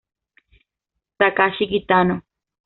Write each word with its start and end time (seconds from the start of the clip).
Takashi 1.17 1.63
Kitano 1.71 2.15